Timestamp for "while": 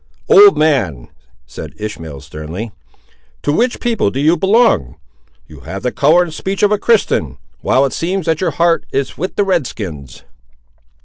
7.59-7.85